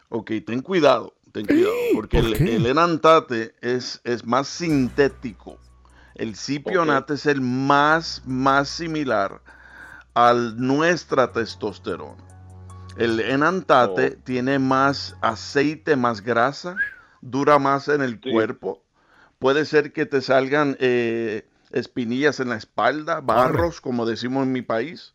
Ok, 0.09 0.33
ten 0.45 0.61
cuidado, 0.61 1.15
ten 1.31 1.47
cuidado, 1.47 1.73
porque 1.95 2.21
¿Por 2.21 2.47
el, 2.47 2.67
enantate 2.67 3.55
es, 3.61 4.00
es 4.03 4.23
más 4.23 4.47
sintético. 4.47 5.57
El 6.13 6.35
cipionate 6.35 7.15
es 7.15 7.25
el 7.25 7.41
más, 7.41 8.21
más 8.27 8.69
similar 8.69 9.41
a 10.13 10.31
nuestra 10.57 11.31
testosterona. 11.31 12.23
El 12.97 13.19
enantate 13.19 14.15
Oh. 14.15 14.23
tiene 14.25 14.59
más 14.59 15.15
aceite, 15.21 15.95
más 15.95 16.21
grasa, 16.21 16.75
dura 17.21 17.57
más 17.57 17.88
en 17.88 18.03
el 18.03 18.19
Sí. 18.21 18.31
cuerpo. 18.31 18.80
Puede 19.41 19.65
ser 19.65 19.91
que 19.91 20.05
te 20.05 20.21
salgan 20.21 20.77
eh, 20.79 21.45
espinillas 21.71 22.39
en 22.39 22.48
la 22.48 22.55
espalda, 22.55 23.19
barros, 23.19 23.81
como 23.81 24.05
decimos 24.05 24.43
en 24.43 24.53
mi 24.53 24.62
país. 24.62 25.13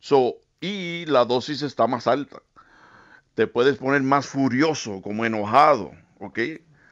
So, 0.00 0.34
y 0.60 1.06
la 1.06 1.24
dosis 1.24 1.62
está 1.62 1.86
más 1.86 2.08
alta 2.08 2.42
te 3.40 3.46
puedes 3.46 3.78
poner 3.78 4.02
más 4.02 4.26
furioso, 4.26 5.00
como 5.00 5.24
enojado, 5.24 5.92
¿ok? 6.18 6.38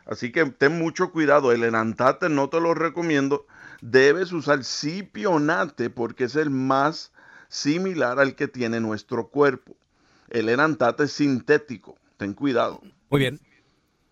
Así 0.06 0.32
que 0.32 0.46
ten 0.46 0.78
mucho 0.78 1.12
cuidado. 1.12 1.52
El 1.52 1.62
enantate 1.62 2.30
no 2.30 2.48
te 2.48 2.58
lo 2.58 2.72
recomiendo. 2.72 3.46
Debes 3.82 4.32
usar 4.32 4.64
cipionate 4.64 5.90
porque 5.90 6.24
es 6.24 6.36
el 6.36 6.48
más 6.48 7.12
similar 7.48 8.18
al 8.18 8.34
que 8.34 8.48
tiene 8.48 8.80
nuestro 8.80 9.28
cuerpo. 9.28 9.76
El 10.30 10.48
enantate 10.48 11.04
es 11.04 11.12
sintético. 11.12 11.98
Ten 12.16 12.32
cuidado. 12.32 12.80
Muy 13.10 13.20
bien. 13.20 13.40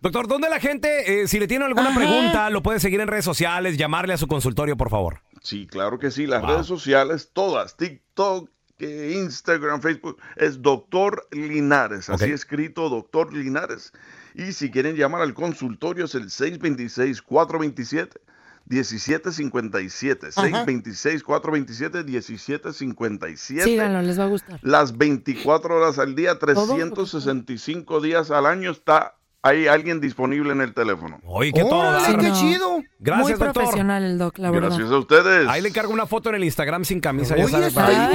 Doctor, 0.01 0.29
¿dónde 0.29 0.49
la 0.51 0.61
gente, 0.61 1.23
eh, 1.23 1.29
si 1.29 1.39
le 1.39 1.49
tiene 1.49 1.65
alguna 1.65 1.89
Ajá. 1.91 1.99
pregunta, 1.99 2.51
lo 2.51 2.63
puede 2.63 2.81
seguir 2.81 3.01
en 3.01 3.09
redes 3.09 3.25
sociales, 3.25 3.77
llamarle 3.79 4.13
a 4.15 4.19
su 4.19 4.27
consultorio, 4.29 4.77
por 4.77 4.91
favor? 4.91 5.21
Sí, 5.43 5.67
claro 5.67 5.99
que 5.99 6.11
sí. 6.11 6.27
Las 6.27 6.43
Wow. 6.43 6.51
redes 6.51 6.67
sociales, 6.67 7.31
todas, 7.33 7.77
TikTok, 7.77 8.51
eh, 8.79 9.15
Instagram, 9.17 9.81
Facebook, 9.81 10.19
es 10.37 10.61
Doctor 10.61 11.27
Linares. 11.33 12.11
Así 12.11 12.31
escrito, 12.31 12.91
Doctor 12.91 13.33
Linares. 13.33 13.93
Y 14.35 14.53
si 14.53 14.71
quieren 14.71 14.97
llamar 14.97 15.23
al 15.23 15.33
consultorio 15.33 16.05
es 16.05 16.15
el 16.15 16.31
626-427. 16.31 18.21
1757 18.69 20.27
Ajá. 20.27 20.41
626 20.43 21.23
427 21.23 22.03
1757 22.03 23.63
Síganlo, 23.65 24.03
les 24.03 24.19
va 24.19 24.25
a 24.25 24.27
gustar. 24.27 24.59
las 24.63 24.99
24 24.99 25.77
horas 25.77 26.01
al 26.01 26.17
día 26.17 26.37
365 26.41 28.01
días 28.01 28.33
al 28.33 28.45
año 28.47 28.73
está 28.73 29.15
hay 29.47 29.67
alguien 29.69 30.01
disponible 30.01 30.53
en 30.53 30.61
el 30.61 30.75
teléfono 30.75 31.21
Oye, 31.27 31.53
qué 31.53 31.61
todo. 31.63 31.83
Dar. 31.83 32.19
qué 32.19 32.33
chido. 32.33 32.83
Gracias, 32.99 33.23
Muy 33.29 33.33
doctor. 33.33 33.53
profesional 33.53 34.03
el 34.05 34.19
doc, 34.19 34.39
la 34.39 34.51
verdad. 34.51 34.69
gracias 34.71 34.91
a 34.91 34.99
ustedes 34.99 35.49
Ahí 35.49 35.61
le 35.63 35.69
encargo 35.69 35.93
una 35.93 36.07
foto 36.07 36.29
en 36.31 36.37
el 36.37 36.45
Instagram 36.45 36.85
sin 36.85 37.01
camisa, 37.01 37.37
ya 37.37 37.45
Oye, 37.45 37.53
sabes. 37.53 37.69
sí. 37.69 37.75
Para, 37.75 37.89
Ahí 37.89 38.15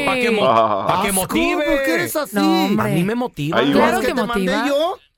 la 0.00 0.06
para 0.06 0.20
que, 0.20 0.30
mo- 0.30 0.46
Ah. 0.46 0.86
pa' 0.88 1.02
que 1.06 1.12
motive. 1.12 1.64
¿Por 1.64 1.82
qué 1.84 1.94
eres 1.94 2.16
así? 2.16 2.36
No. 2.36 2.82
A 2.82 2.86
mí 2.88 3.04
me 3.04 3.14
motiva. 3.14 3.60
Claro 3.60 3.92
¿Los 3.92 4.00
que 4.00 4.06
te 4.08 4.14
motiva. 4.14 4.56
mandé 4.56 4.68
yo? 4.68 4.98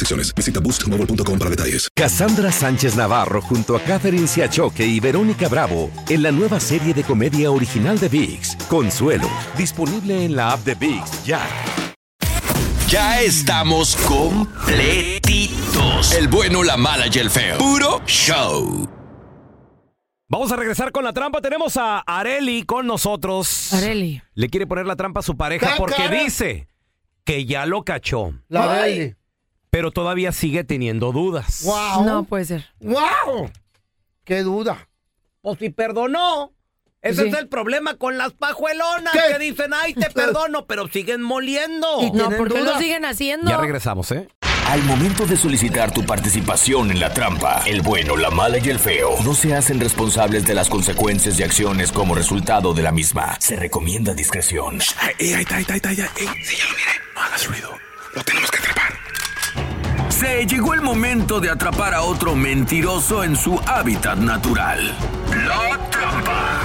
restricciones. 0.00 0.34
Visita 0.34 0.60
boostmobile.com 0.60 1.38
para 1.38 1.50
detalles. 1.50 1.88
Cassandra 1.94 2.50
Sánchez 2.50 2.96
Navarro 2.96 3.42
junto 3.42 3.76
a 3.76 3.80
Catherine 3.80 4.26
Siachoque 4.26 4.86
y 4.86 5.00
Verónica 5.00 5.48
Bravo 5.48 5.90
en 6.08 6.22
la 6.22 6.32
nueva 6.32 6.58
serie 6.60 6.94
de 6.94 7.04
comedia 7.04 7.50
original 7.50 7.98
de 7.98 8.08
VIX, 8.08 8.56
Consuelo, 8.68 9.28
disponible 9.56 10.24
en 10.24 10.36
la 10.36 10.52
app 10.52 10.64
de 10.64 10.74
VIX 10.74 11.24
ya. 11.24 11.40
Ya 12.88 13.20
estamos 13.20 13.96
completitos. 14.08 16.12
El 16.12 16.26
bueno, 16.28 16.64
la 16.64 16.76
mala 16.76 17.06
y 17.06 17.18
el 17.18 17.30
feo. 17.30 17.58
Puro 17.58 18.02
show. 18.06 18.88
Vamos 20.28 20.50
a 20.50 20.56
regresar 20.56 20.90
con 20.90 21.04
la 21.04 21.12
trampa. 21.12 21.40
Tenemos 21.40 21.76
a 21.76 22.00
Areli 22.00 22.64
con 22.64 22.88
nosotros. 22.88 23.72
Areli. 23.72 24.20
Le 24.34 24.48
quiere 24.48 24.66
poner 24.66 24.86
la 24.86 24.96
trampa 24.96 25.20
a 25.20 25.22
su 25.22 25.36
pareja 25.36 25.72
¿Qué 25.72 25.76
porque 25.76 25.96
cara? 25.96 26.22
dice 26.22 26.68
que 27.24 27.46
ya 27.46 27.66
lo 27.66 27.84
cachó. 27.84 28.32
La. 28.48 28.72
Areli. 28.72 29.14
Pero 29.70 29.90
todavía 29.92 30.32
sigue 30.32 30.64
teniendo 30.64 31.12
dudas. 31.12 31.62
Wow. 31.64 32.04
No 32.04 32.24
puede 32.24 32.44
ser. 32.44 32.66
¡Wow! 32.80 33.50
¡Qué 34.24 34.42
duda! 34.42 34.88
Pues 35.42 35.58
si 35.58 35.70
perdonó. 35.70 36.52
Ese 37.02 37.22
Sí. 37.22 37.28
es 37.30 37.34
el 37.38 37.48
problema 37.48 37.94
con 37.94 38.18
las 38.18 38.34
pajuelonas 38.34 39.12
¿Qué? 39.14 39.32
que 39.32 39.38
dicen, 39.38 39.72
ay, 39.72 39.94
te 39.94 40.10
perdono, 40.14 40.66
pero 40.66 40.86
siguen 40.88 41.22
moliendo. 41.22 41.86
Y 42.02 42.06
No, 42.10 42.28
¿Tienen 42.28 42.36
porque 42.36 42.58
duda? 42.58 42.72
lo 42.74 42.78
siguen 42.78 43.04
haciendo. 43.06 43.50
Ya 43.50 43.56
regresamos, 43.56 44.10
¿eh? 44.12 44.28
Al 44.66 44.82
momento 44.84 45.24
de 45.26 45.36
solicitar 45.36 45.92
tu 45.92 46.04
participación 46.04 46.90
en 46.90 47.00
la 47.00 47.12
trampa, 47.14 47.62
el 47.66 47.80
bueno, 47.80 48.16
la 48.16 48.30
mala 48.30 48.58
y 48.58 48.68
el 48.68 48.78
feo 48.78 49.16
no 49.24 49.34
se 49.34 49.54
hacen 49.56 49.80
responsables 49.80 50.44
de 50.46 50.54
las 50.54 50.68
consecuencias 50.68 51.40
y 51.40 51.42
acciones 51.42 51.90
como 51.90 52.14
resultado 52.14 52.74
de 52.74 52.82
la 52.82 52.92
misma. 52.92 53.36
Se 53.40 53.56
recomienda 53.56 54.12
discreción. 54.14 54.78
Ey, 55.18 55.32
ahí 55.32 55.42
está, 55.42 55.56
ahí 55.56 55.62
está, 55.62 55.72
ahí 55.72 55.78
está, 55.78 55.88
ahí 55.88 55.94
está. 55.96 56.20
Ey, 56.20 56.28
sí, 56.44 56.56
ya 56.56 56.64
lo 56.66 56.70
miré. 56.76 56.92
No 57.14 57.20
hagas 57.22 57.46
ruido. 57.48 57.70
Lo 58.14 58.22
tenemos 58.22 58.50
que 58.50 58.58
atrapar. 58.58 58.89
Se 60.20 60.44
llegó 60.44 60.74
el 60.74 60.82
momento 60.82 61.40
de 61.40 61.48
atrapar 61.48 61.94
a 61.94 62.02
otro 62.02 62.34
mentiroso 62.36 63.24
en 63.24 63.34
su 63.34 63.58
hábitat 63.66 64.18
natural. 64.18 64.94
La 65.46 65.78
trampa. 65.88 66.60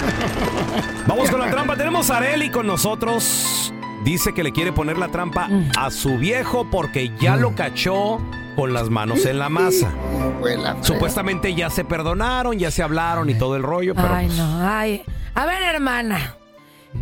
Vamos 1.06 1.30
con 1.30 1.40
la 1.40 1.50
trampa. 1.50 1.76
Tenemos 1.76 2.08
a 2.08 2.16
Areli 2.16 2.50
con 2.50 2.66
nosotros. 2.66 3.70
Dice 4.02 4.32
que 4.32 4.42
le 4.42 4.50
quiere 4.50 4.72
poner 4.72 4.96
la 4.96 5.08
trampa 5.08 5.46
a 5.76 5.90
su 5.90 6.16
viejo 6.16 6.70
porque 6.70 7.12
ya 7.20 7.36
lo 7.36 7.54
cachó 7.54 8.18
con 8.56 8.72
las 8.72 8.88
manos 8.88 9.26
en 9.26 9.40
la 9.40 9.50
masa. 9.50 9.92
Supuestamente 10.80 11.54
ya 11.54 11.68
se 11.68 11.84
perdonaron, 11.84 12.58
ya 12.58 12.70
se 12.70 12.82
hablaron 12.82 13.28
y 13.28 13.34
todo 13.34 13.56
el 13.56 13.62
rollo, 13.62 13.94
pero 13.94 14.08
Ay, 14.08 14.26
pues, 14.28 14.38
no, 14.38 14.58
ay. 14.66 15.04
A 15.34 15.44
ver, 15.44 15.62
hermana. 15.62 16.36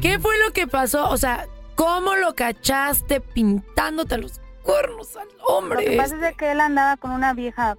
¿Qué 0.00 0.18
fue 0.18 0.34
lo 0.44 0.52
que 0.52 0.66
pasó? 0.66 1.08
O 1.10 1.16
sea, 1.18 1.46
¿cómo 1.76 2.16
lo 2.16 2.34
cachaste 2.34 3.20
pintándote 3.20 4.18
los 4.18 4.40
cuernos 4.64 5.16
al 5.16 5.28
hombre? 5.46 5.84
Lo 5.84 5.90
que 5.90 5.96
pasa 5.96 6.14
es 6.16 6.20
de 6.20 6.34
que 6.34 6.50
él 6.52 6.60
andaba 6.60 6.96
con 6.96 7.10
una 7.12 7.32
vieja 7.34 7.76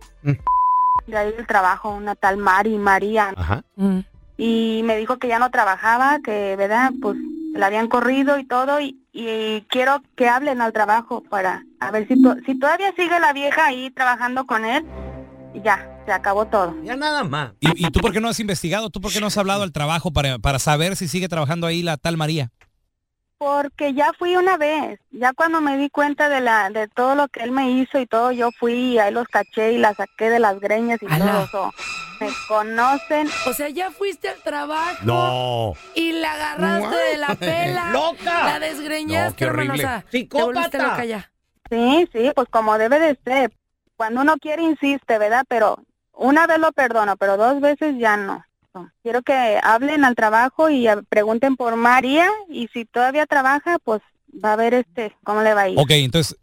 de 1.07 1.17
ahí 1.17 1.31
del 1.33 1.45
trabajo, 1.47 1.89
una 1.91 2.15
tal 2.15 2.37
Mari, 2.37 2.77
María, 2.77 3.33
Ajá. 3.35 3.63
Mm. 3.75 3.99
y 4.37 4.81
me 4.85 4.97
dijo 4.97 5.17
que 5.17 5.27
ya 5.27 5.39
no 5.39 5.51
trabajaba, 5.51 6.19
que, 6.23 6.55
¿verdad? 6.55 6.91
Pues 7.01 7.17
la 7.53 7.67
habían 7.67 7.87
corrido 7.87 8.37
y 8.39 8.45
todo, 8.45 8.79
y, 8.81 8.97
y 9.13 9.61
quiero 9.69 10.01
que 10.15 10.27
hablen 10.27 10.61
al 10.61 10.73
trabajo 10.73 11.23
para 11.29 11.63
a 11.79 11.91
ver 11.91 12.07
si, 12.07 12.21
to- 12.21 12.35
si 12.45 12.57
todavía 12.59 12.91
sigue 12.97 13.19
la 13.19 13.33
vieja 13.33 13.65
ahí 13.67 13.91
trabajando 13.91 14.45
con 14.45 14.65
él, 14.65 14.83
y 15.53 15.61
ya, 15.61 15.89
se 16.05 16.11
acabó 16.11 16.45
todo. 16.47 16.75
Ya 16.83 16.97
nada 16.97 17.23
más. 17.23 17.51
¿Y, 17.61 17.85
y 17.87 17.89
tú 17.91 18.01
por 18.01 18.11
qué 18.11 18.19
no 18.19 18.27
has 18.27 18.39
investigado? 18.41 18.89
¿Tú 18.89 18.99
por 18.99 19.13
qué 19.13 19.21
no 19.21 19.27
has 19.27 19.37
hablado 19.37 19.63
al 19.63 19.71
trabajo 19.71 20.11
para, 20.11 20.37
para 20.37 20.59
saber 20.59 20.95
si 20.97 21.07
sigue 21.07 21.29
trabajando 21.29 21.65
ahí 21.65 21.81
la 21.81 21.95
tal 21.97 22.17
María? 22.17 22.51
Porque 23.37 23.93
ya 23.93 24.11
fui 24.17 24.35
una 24.37 24.55
vez, 24.57 24.99
ya 25.11 25.33
cuando 25.33 25.59
me 25.59 25.77
di 25.77 25.89
cuenta 25.89 26.29
de 26.29 26.39
la 26.39 26.69
de 26.69 26.87
todo 26.87 27.15
lo 27.15 27.27
que 27.27 27.41
él 27.43 27.51
me 27.51 27.69
hizo 27.71 27.99
y 27.99 28.05
todo, 28.05 28.31
yo 28.31 28.49
fui 28.57 28.73
y 28.73 28.99
ahí 28.99 29.11
los 29.11 29.27
caché 29.27 29.73
y 29.73 29.77
la 29.77 29.93
saqué 29.93 30.29
de 30.29 30.39
las 30.39 30.59
greñas 30.61 30.99
y 31.01 31.05
Ala. 31.09 31.25
todo 31.25 31.43
eso. 31.43 31.71
Me 32.21 32.29
conocen. 32.47 33.27
O 33.45 33.51
sea, 33.53 33.67
ya 33.67 33.91
fuiste 33.91 34.29
al 34.29 34.41
trabajo 34.41 34.95
No. 35.03 35.73
y 35.95 36.13
la 36.13 36.31
agarraste 36.31 36.95
de 36.95 37.17
la 37.17 37.35
pela. 37.35 37.89
¡Loca! 37.91 38.45
La 38.45 38.59
desgreñaste, 38.59 39.29
No, 39.31 39.35
qué 39.35 39.43
hermano. 39.45 39.61
O 39.61 39.73
horrible. 39.73 39.83
sea, 39.83 39.99
te 40.09 40.23
volviste 40.33 40.77
¡Psicópata! 40.77 40.77
loca 40.91 41.05
ya. 41.05 41.31
Sí, 41.69 42.09
sí, 42.13 42.31
pues 42.33 42.47
como 42.49 42.77
debe 42.77 42.99
de 42.99 43.19
ser. 43.25 43.51
Cuando 43.97 44.21
uno 44.21 44.37
quiere 44.37 44.61
insiste, 44.63 45.17
¿verdad? 45.17 45.43
Pero 45.49 45.77
una 46.13 46.47
vez 46.47 46.59
lo 46.59 46.71
perdono, 46.71 47.17
pero 47.17 47.35
dos 47.35 47.59
veces 47.59 47.95
ya 47.97 48.15
no. 48.15 48.44
Quiero 49.03 49.21
que 49.21 49.59
hablen 49.63 50.05
al 50.05 50.15
trabajo 50.15 50.69
y 50.69 50.87
pregunten 51.09 51.55
por 51.55 51.75
María 51.75 52.29
y 52.49 52.67
si 52.73 52.85
todavía 52.85 53.25
trabaja, 53.25 53.77
pues 53.83 54.01
va 54.43 54.53
a 54.53 54.55
ver 54.55 54.73
este 54.73 55.15
cómo 55.23 55.41
le 55.41 55.53
va 55.53 55.61
a 55.61 55.69
ir. 55.69 55.79
Ok, 55.79 55.91
entonces, 55.91 56.37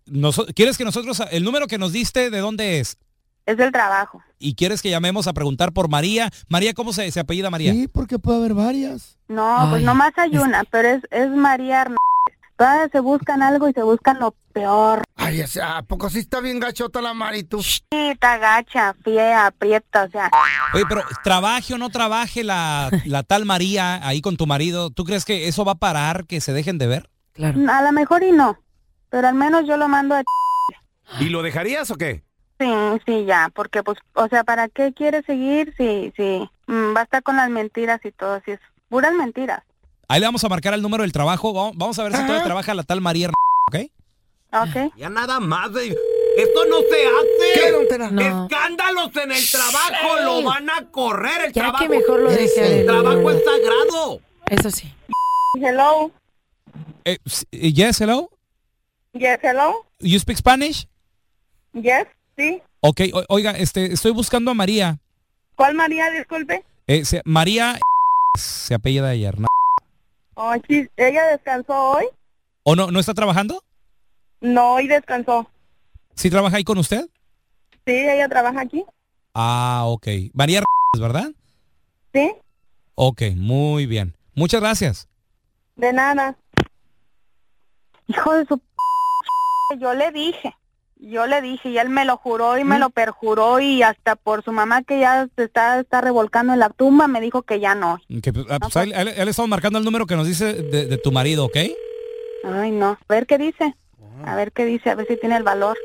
¿quieres 0.55 0.79
que 0.79 0.85
nosotros, 0.85 1.23
el 1.31 1.45
número 1.45 1.67
que 1.67 1.79
nos 1.79 1.93
diste, 1.93 2.31
de 2.31 2.39
dónde 2.39 2.81
es? 2.81 2.99
Es 3.45 3.57
del 3.57 3.73
trabajo. 3.73 4.23
¿Y 4.39 4.55
quieres 4.55 4.83
que 4.83 4.91
llamemos 4.91 5.27
a 5.27 5.33
preguntar 5.33 5.73
por 5.73 5.89
María? 5.89 6.31
María, 6.49 6.75
¿cómo 6.75 6.93
se, 6.93 7.11
se 7.11 7.21
apellida 7.21 7.51
María? 7.51 7.73
Sí, 7.73 7.89
porque 7.89 8.19
puede 8.19 8.39
haber 8.39 8.55
varias. 8.55 9.19
No, 9.29 9.67
pues 9.69 9.81
Ay, 9.81 9.85
nomás 9.85 10.13
hay 10.17 10.39
una, 10.39 10.63
pero 10.71 10.89
es, 10.89 11.03
es 11.11 11.29
María 11.29 11.83
Hernández. 11.83 11.99
Todas 12.63 12.93
se 12.93 13.01
buscan 13.01 13.43
algo 13.43 13.69
y 13.69 13.73
se 13.73 13.83
buscan 13.83 14.21
lo 14.21 14.37
peor. 14.53 15.03
Ay, 15.17 15.43
o 15.43 15.49
sea, 15.49 15.79
¿a 15.79 15.83
poco 15.83 16.09
sí 16.09 16.21
está 16.21 16.41
bien 16.41 16.61
gachota 16.61 17.03
la 17.03 17.13
Mari 17.13 17.43
tú? 17.43 17.61
Sí, 17.61 17.83
está 17.91 18.39
gacha, 18.39 18.95
fea, 19.03 19.47
aprieta, 19.47 20.05
o 20.05 20.09
sea. 20.09 20.31
Oye, 20.73 20.85
pero 20.89 21.03
trabaje 21.25 21.75
o 21.75 21.79
no 21.79 21.91
trabaje 21.91 22.45
la, 22.45 22.89
la 23.05 23.25
tal 23.25 23.47
María 23.47 24.07
ahí 24.07 24.21
con 24.21 24.37
tu 24.37 24.47
marido, 24.47 24.91
¿tú 24.91 25.03
crees 25.03 25.25
que 25.25 25.49
eso 25.49 25.65
va 25.65 25.73
a 25.73 25.81
parar, 25.81 26.25
que 26.27 26.41
se 26.41 26.53
dejen 26.53 26.79
de 26.79 26.87
ver? 26.87 27.11
Claro. 27.33 27.59
A 27.69 27.83
lo 27.83 27.91
mejor 27.91 28.23
y 28.23 28.31
no, 28.31 28.57
pero 29.11 29.27
al 29.27 29.35
menos 29.35 29.67
yo 29.67 29.77
lo 29.77 29.89
mando 29.89 30.15
a... 30.15 30.23
¿Y 31.19 31.31
lo 31.31 31.43
dejarías 31.43 31.91
o 31.91 31.97
qué? 31.97 32.23
Sí, 32.61 32.73
sí, 33.05 33.25
ya, 33.25 33.51
porque 33.53 33.83
pues, 33.83 33.99
o 34.15 34.29
sea, 34.29 34.45
¿para 34.45 34.69
qué 34.69 34.93
quiere 34.93 35.25
seguir? 35.25 35.75
Sí, 35.77 36.13
sí, 36.17 36.49
mm, 36.69 36.95
basta 36.95 37.23
con 37.23 37.35
las 37.35 37.51
mentiras 37.51 37.99
y 38.05 38.13
todo, 38.13 38.41
si 38.45 38.53
es 38.53 38.61
puras 38.89 39.13
mentiras, 39.15 39.65
Ahí 40.13 40.21
le 40.21 40.27
vamos 40.27 40.45
a 40.45 40.49
marcar 40.51 40.75
el 40.75 40.83
número 40.83 41.05
del 41.05 41.13
trabajo, 41.13 41.55
vamos, 41.73 41.99
a 41.99 42.03
ver 42.03 42.13
si 42.13 42.21
todavía 42.21 42.45
trabaja 42.45 42.75
la 42.75 42.83
tal 42.83 43.01
María, 43.01 43.31
¿ok? 43.69 43.77
¿ok? 44.53 44.93
Ya 44.99 45.09
nada 45.09 45.41
más. 45.41 45.73
de- 45.73 45.97
Esto 46.37 46.65
no 46.69 46.81
se 46.81 47.07
hace. 47.07 48.29
Escándalos 48.29 49.17
en 49.17 49.33
el 49.33 49.51
trabajo. 49.51 50.21
Lo 50.23 50.43
van 50.43 50.69
a 50.69 50.91
correr. 50.91 51.47
El 51.47 51.53
Ya 51.55 51.63
trabajo. 51.63 51.85
que 51.85 51.89
mejor 51.89 52.21
lo 52.21 52.31
deje. 52.31 52.81
El 52.81 52.85
trabajo 52.87 53.31
es 53.31 53.43
sagrado. 53.43 54.21
Eso 54.51 54.71
sí. 54.71 54.93
Hello, 55.55 56.11
Eh, 57.07 57.17
eh, 57.53 57.73
yes, 57.73 57.99
hello? 58.03 58.29
yes, 59.15 59.39
hello, 59.43 59.87
You 59.99 60.19
speak 60.19 60.37
Spanish? 60.37 60.87
yes, 61.73 62.07
sí. 62.37 62.61
Ok, 62.81 63.01
o- 63.15 63.25
oiga, 63.31 63.53
este, 63.53 63.95
estoy 63.95 64.13
buscando 64.13 64.51
a 64.51 64.55
María. 64.55 64.99
¿Cuál 65.57 65.75
María, 65.75 66.11
disculpe? 66.11 66.65
Eh, 66.87 67.07
se- 67.07 67.23
María 67.25 67.79
se 68.39 68.75
apellida 68.75 69.07
de 69.07 69.13
ayer, 69.13 69.41
¿no? 69.41 69.47
Oh, 70.35 70.55
sí, 70.69 70.89
¿ella 70.97 71.27
descansó 71.27 71.75
hoy? 71.93 72.07
¿O 72.63 72.75
no, 72.77 72.91
no 72.91 73.01
está 73.01 73.15
trabajando? 73.15 73.63
No, 74.41 74.75
hoy 74.75 74.89
descansó. 74.89 75.49
¿Sí 76.15 76.31
trabaja 76.31 76.57
ahí 76.57 76.65
con 76.65 76.79
usted? 76.79 77.09
Sí, 77.87 77.93
ella 77.93 78.29
trabaja 78.29 78.61
aquí. 78.61 78.85
Ah, 79.35 79.83
ok. 79.87 80.07
María, 80.35 80.63
¿verdad? 80.99 81.31
Sí, 82.13 82.33
Ok, 82.95 83.23
muy 83.37 83.87
bien. 83.87 84.15
Muchas 84.35 84.61
gracias. 84.61 85.09
de 85.77 85.93
nada. 85.93 86.37
Hijo 88.07 88.35
de 88.35 88.45
su... 88.47 88.61
Yo 89.81 89.95
le 89.95 90.11
dije, 90.13 90.55
yo 91.05 91.27
le 91.27 91.43
dije 91.43 91.69
y 91.71 91.79
él 91.79 91.89
me 91.89 92.05
lo 92.05 92.17
juró 92.17 92.57
y 92.59 92.65
me 92.65 92.79
lo 92.79 92.91
perjuró 92.91 93.59
y 93.61 93.83
hasta 93.83 94.17
por 94.17 94.45
su 94.45 94.53
mamá 94.53 94.83
que 94.83 95.01
ya 95.01 95.29
se 95.37 95.45
está, 95.45 95.81
está 95.81 96.01
revolcando 96.01 96.53
en 96.53 96.59
la 96.61 96.71
tumba 96.71 97.09
me 97.09 97.21
dijo 97.21 97.43
que 97.43 97.59
ya 97.61 97.75
no. 97.75 97.99
Que, 98.23 98.33
pues, 98.33 98.47
ah, 98.49 98.59
pues, 98.61 98.77
ahí 98.77 98.91
le 98.93 99.31
estamos 99.31 99.49
marcando 99.49 99.79
el 99.79 99.85
número 99.85 100.07
que 100.07 100.17
nos 100.17 100.27
dice 100.27 100.55
de, 100.55 100.87
de 100.87 100.99
tu 100.99 101.11
marido, 101.13 101.45
¿ok? 101.47 101.57
Ay, 102.45 102.71
no. 102.71 102.91
A 102.91 102.99
ver 103.09 103.27
qué 103.27 103.39
dice. 103.39 103.75
A 104.25 104.37
ver 104.37 104.53
qué 104.53 104.65
dice, 104.65 104.91
a 104.91 104.95
ver 104.95 105.07
si 105.09 105.17
tiene 105.17 105.37
el 105.37 105.43
valor. 105.43 105.77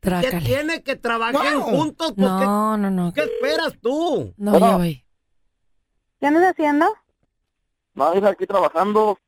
Trácale. 0.00 0.40
tiene 0.44 0.82
que 0.82 0.96
trabajar 0.96 1.54
Wow. 1.54 1.62
juntos? 1.62 2.14
No, 2.16 2.76
no, 2.76 2.90
no. 2.90 3.12
¿Qué 3.12 3.22
esperas 3.22 3.74
tú? 3.80 4.34
No, 4.36 4.58
ya 4.58 4.76
voy. 4.76 5.04
¿Qué 6.20 6.26
andas 6.26 6.50
haciendo? 6.52 6.92
No, 7.94 8.14
hija, 8.16 8.30
aquí 8.30 8.46
trabajando. 8.46 9.18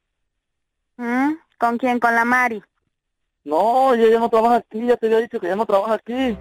¿Mm? 0.97 1.33
¿Con 1.59 1.79
quién? 1.79 1.99
¿Con 2.01 2.15
la 2.15 2.25
Mari? 2.25 2.63
No, 3.45 3.93
ella 3.95 4.09
ya 4.11 4.19
no 4.19 4.29
trabaja 4.31 4.57
aquí, 4.57 4.87
ya 4.87 4.97
te 4.97 5.07
había 5.07 5.19
dicho 5.19 5.39
que 5.39 5.49
ya 5.49 5.57
no 5.57 5.67
trabaja 5.67 5.95
aquí. 5.95 6.37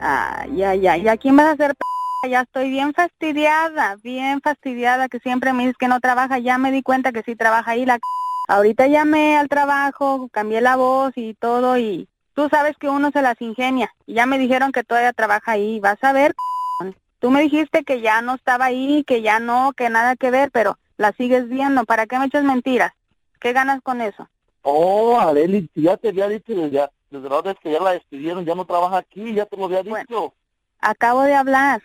Ah, 0.00 0.44
ya, 0.54 0.74
ya. 0.74 0.96
¿Y 0.96 1.08
a 1.08 1.16
quién 1.16 1.36
vas 1.36 1.46
a 1.46 1.50
hacer 1.52 1.74
p 1.76 2.28
Ya 2.28 2.40
estoy 2.40 2.70
bien 2.70 2.92
fastidiada, 2.92 3.96
bien 4.02 4.40
fastidiada 4.40 5.08
que 5.08 5.20
siempre 5.20 5.52
me 5.52 5.62
dices 5.62 5.76
que 5.78 5.88
no 5.88 6.00
trabaja. 6.00 6.38
Ya 6.38 6.58
me 6.58 6.72
di 6.72 6.82
cuenta 6.82 7.12
que 7.12 7.22
sí 7.22 7.36
trabaja 7.36 7.72
ahí 7.72 7.86
la 7.86 7.94
c- 7.96 8.00
Ahorita 8.48 8.86
llamé 8.88 9.36
al 9.36 9.48
trabajo, 9.48 10.28
cambié 10.32 10.60
la 10.60 10.76
voz 10.76 11.12
y 11.16 11.34
todo 11.34 11.78
y 11.78 12.08
tú 12.34 12.48
sabes 12.50 12.76
que 12.78 12.88
uno 12.88 13.10
se 13.12 13.22
las 13.22 13.40
ingenia. 13.40 13.94
Y 14.06 14.14
ya 14.14 14.26
me 14.26 14.38
dijeron 14.38 14.72
que 14.72 14.82
todavía 14.84 15.12
trabaja 15.12 15.52
ahí. 15.52 15.78
Vas 15.80 16.02
a 16.02 16.12
ver, 16.12 16.34
c- 16.82 16.94
tú 17.20 17.30
me 17.30 17.42
dijiste 17.42 17.84
que 17.84 18.00
ya 18.00 18.22
no 18.22 18.34
estaba 18.34 18.64
ahí, 18.66 19.04
que 19.06 19.22
ya 19.22 19.38
no, 19.38 19.72
que 19.76 19.88
nada 19.88 20.16
que 20.16 20.30
ver, 20.32 20.50
pero 20.50 20.78
la 20.96 21.12
sigues 21.12 21.48
viendo. 21.48 21.84
¿Para 21.84 22.06
qué 22.06 22.18
me 22.18 22.26
echas 22.26 22.42
mentiras? 22.44 22.92
¿Qué 23.40 23.52
ganas 23.52 23.80
con 23.82 24.00
eso? 24.00 24.28
Oh, 24.66 25.18
Areli, 25.20 25.70
si 25.74 25.82
ya 25.82 25.98
te 25.98 26.08
había 26.08 26.26
dicho 26.26 26.54
desde, 26.54 26.88
desde 27.10 27.28
la 27.28 27.42
vez 27.42 27.54
que 27.62 27.70
ya 27.70 27.80
la 27.80 27.92
despidieron, 27.92 28.46
ya 28.46 28.54
no 28.54 28.64
trabaja 28.64 28.96
aquí, 28.96 29.34
ya 29.34 29.44
te 29.44 29.58
lo 29.58 29.66
había 29.66 29.82
dicho. 29.82 30.32
Acabo 30.80 31.22
de 31.22 31.34
hablar. 31.34 31.82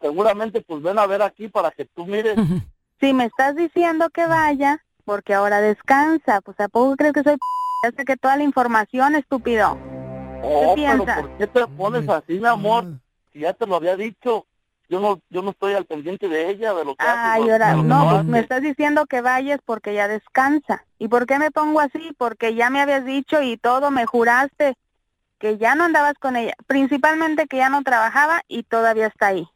Seguramente 0.00 0.60
pues 0.60 0.82
ven 0.82 0.98
a 0.98 1.06
ver 1.06 1.22
aquí 1.22 1.46
para 1.46 1.70
que 1.70 1.84
tú 1.84 2.04
mires. 2.04 2.36
Si 3.00 3.12
me 3.12 3.26
estás 3.26 3.54
diciendo 3.54 4.10
que 4.10 4.26
vaya, 4.26 4.84
porque 5.04 5.34
ahora 5.34 5.60
descansa, 5.60 6.40
pues 6.40 6.58
¿a 6.58 6.68
poco 6.68 6.96
crees 6.96 7.12
que 7.12 7.22
soy 7.22 7.36
p 7.36 7.40
Ya 7.84 7.92
sé 7.92 8.04
que 8.04 8.16
toda 8.16 8.36
la 8.36 8.42
información, 8.42 9.14
estúpido. 9.14 9.78
Oh, 10.42 10.74
pero 10.74 10.74
piensas? 10.74 11.20
¿por 11.20 11.36
qué 11.38 11.46
te 11.46 11.66
pones 11.68 12.08
así, 12.08 12.40
mi 12.40 12.46
amor? 12.46 12.86
Si 13.32 13.38
ya 13.38 13.52
te 13.52 13.66
lo 13.66 13.76
había 13.76 13.96
dicho. 13.96 14.46
Yo 14.88 15.00
no, 15.00 15.20
yo 15.28 15.42
no 15.42 15.50
estoy 15.50 15.74
al 15.74 15.84
pendiente 15.84 16.28
de 16.28 16.48
ella, 16.50 16.72
de 16.72 16.84
lo 16.84 16.96
que 16.96 17.04
Ay, 17.04 17.42
ahora, 17.42 17.74
no, 17.74 18.08
pues 18.08 18.20
hace. 18.20 18.30
me 18.30 18.40
estás 18.40 18.62
diciendo 18.62 19.06
que 19.06 19.20
vayas 19.20 19.60
porque 19.64 19.94
ya 19.94 20.08
descansa. 20.08 20.84
¿Y 20.98 21.08
por 21.08 21.26
qué 21.26 21.38
me 21.38 21.50
pongo 21.50 21.80
así? 21.80 22.12
Porque 22.16 22.54
ya 22.54 22.70
me 22.70 22.80
habías 22.80 23.04
dicho 23.04 23.42
y 23.42 23.56
todo, 23.58 23.90
me 23.90 24.06
juraste 24.06 24.74
que 25.38 25.58
ya 25.58 25.74
no 25.74 25.84
andabas 25.84 26.14
con 26.18 26.36
ella. 26.36 26.54
Principalmente 26.66 27.46
que 27.46 27.58
ya 27.58 27.68
no 27.68 27.82
trabajaba 27.82 28.42
y 28.48 28.62
todavía 28.62 29.06
está 29.08 29.28
ahí. 29.28 29.46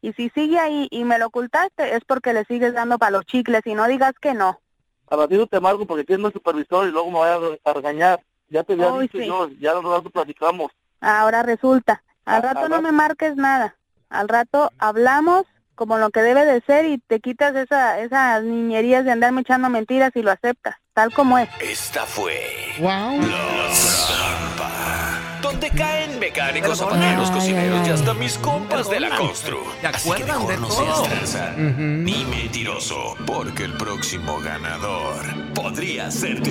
Y 0.00 0.12
si 0.12 0.30
sigue 0.30 0.58
ahí 0.60 0.86
y 0.90 1.04
me 1.04 1.18
lo 1.18 1.26
ocultaste 1.26 1.96
es 1.96 2.04
porque 2.06 2.32
le 2.32 2.44
sigues 2.44 2.72
dando 2.74 2.96
para 2.98 3.10
los 3.10 3.26
chicles 3.26 3.62
y 3.64 3.74
no 3.74 3.86
digas 3.88 4.12
que 4.20 4.34
no. 4.34 4.60
A 5.08 5.16
ratito 5.16 5.46
te 5.46 5.60
marco 5.60 5.84
porque 5.86 6.04
tienes 6.04 6.24
un 6.26 6.32
supervisor 6.32 6.86
y 6.88 6.92
luego 6.92 7.10
me 7.10 7.18
voy 7.18 7.28
a 7.28 7.38
re- 7.38 7.60
a 7.64 7.72
regañar. 7.72 8.20
Ya 8.48 8.62
te 8.62 8.74
había 8.74 8.92
Uy, 8.92 9.02
dicho 9.02 9.18
sí. 9.18 9.26
yo, 9.26 9.48
ya 9.60 9.72
rato 9.74 10.10
platicamos. 10.10 10.70
Ahora 11.00 11.42
resulta. 11.42 12.02
Al 12.24 12.42
A- 12.42 12.54
rato 12.54 12.68
no 12.68 12.80
me 12.82 12.92
marques 12.92 13.36
nada. 13.36 13.76
Al 14.10 14.28
rato 14.28 14.72
hablamos 14.78 15.44
como 15.74 15.98
lo 15.98 16.10
que 16.10 16.20
debe 16.22 16.44
de 16.44 16.60
ser 16.62 16.86
y 16.86 16.98
te 16.98 17.20
quitas 17.20 17.54
esa, 17.54 18.00
esas 18.00 18.42
niñerías 18.42 19.04
de 19.04 19.12
andarme 19.12 19.42
echando 19.42 19.68
mentiras 19.68 20.10
y 20.14 20.22
lo 20.22 20.30
aceptas, 20.30 20.76
tal 20.94 21.12
como 21.12 21.38
es. 21.38 21.48
Esta 21.60 22.06
fue 22.06 22.34
Wow. 22.78 23.20
La 23.20 23.68
Trampa. 24.08 25.40
Donde 25.42 25.70
caen 25.70 26.18
mecánicos, 26.18 26.78
zapateros, 26.78 27.30
cocineros 27.30 27.86
y 27.86 27.90
hasta 27.90 28.14
mis 28.14 28.38
compas 28.38 28.88
de 28.90 29.00
la 29.00 29.16
constru. 29.16 29.62
Así 29.84 30.10
que 30.12 30.24
mejor 30.24 30.58
no 30.58 30.70
seas 30.70 31.02
tranza 31.02 31.52
ni 31.56 32.24
mentiroso, 32.24 33.14
porque 33.26 33.64
el 33.64 33.74
próximo 33.74 34.38
ganador 34.40 35.24
podría 35.54 36.10
ser 36.10 36.42
tú. 36.42 36.50